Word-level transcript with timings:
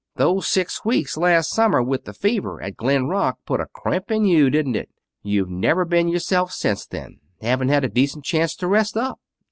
Those 0.15 0.47
six 0.47 0.83
weeks 0.83 1.15
last 1.15 1.51
summer 1.51 1.83
with 1.83 2.05
the 2.05 2.13
fever 2.15 2.59
at 2.59 2.75
Glen 2.75 3.07
Rock 3.07 3.37
put 3.45 3.61
a 3.61 3.67
crimp 3.67 4.09
in 4.09 4.25
you, 4.25 4.49
didn't 4.49 4.75
it? 4.75 4.89
You've 5.21 5.51
never 5.51 5.85
been 5.85 6.07
yourself 6.07 6.51
since 6.51 6.87
then. 6.87 7.19
Haven't 7.39 7.69
had 7.69 7.83
a 7.83 7.87
decent 7.89 8.25
chance 8.25 8.55
to 8.55 8.67
rest 8.67 8.97
up." 8.97 9.19